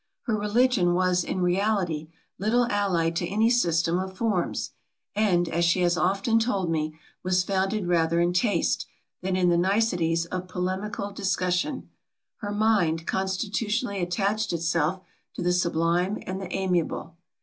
Her 0.23 0.35
religion 0.35 0.95
was, 0.95 1.23
in 1.23 1.41
reality, 1.43 2.07
little 2.39 2.65
allied 2.71 3.15
to 3.17 3.27
any 3.27 3.51
system 3.51 3.99
of 3.99 4.17
forms; 4.17 4.71
and, 5.15 5.47
as 5.47 5.63
she 5.63 5.81
has 5.81 5.95
often 5.95 6.39
told 6.39 6.71
me, 6.71 6.97
was 7.21 7.43
founded 7.43 7.85
rather 7.85 8.19
in 8.19 8.33
taste, 8.33 8.87
than 9.21 9.35
in 9.35 9.49
the 9.49 9.59
niceties 9.59 10.25
of 10.25 10.47
polemical 10.47 11.11
discussion. 11.11 11.91
Her 12.37 12.51
mind 12.51 13.05
constitutionally 13.05 14.01
attached 14.01 14.51
itself 14.53 15.01
to 15.35 15.43
the 15.43 15.53
sublime 15.53 16.17
and 16.25 16.41
the 16.41 16.51
amiable. 16.51 17.15